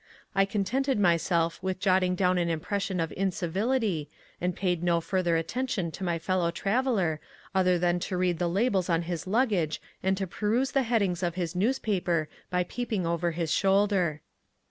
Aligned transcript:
I 0.33 0.45
contented 0.45 0.99
myself 0.99 1.61
with 1.61 1.79
jotting 1.79 2.15
down 2.15 2.39
an 2.39 2.49
impression 2.49 2.99
of 2.99 3.13
incivility 3.15 4.09
and 4.41 4.55
paid 4.55 4.81
no 4.81 4.99
further 4.99 5.37
attention 5.37 5.91
to 5.91 6.03
my 6.03 6.17
fellow 6.17 6.49
traveller 6.49 7.19
other 7.53 7.77
than 7.77 7.99
to 8.09 8.17
read 8.17 8.39
the 8.39 8.49
labels 8.49 8.89
on 8.89 9.03
his 9.03 9.27
lug 9.27 9.49
gage 9.49 9.79
and 10.01 10.17
to 10.17 10.25
peruse 10.25 10.71
the 10.71 10.81
headings 10.89 11.21
of 11.21 11.35
his 11.35 11.55
newspaper 11.55 12.27
by 12.49 12.63
peeping 12.63 13.05
over 13.05 13.29
his 13.29 13.51
shoulder. 13.51 14.21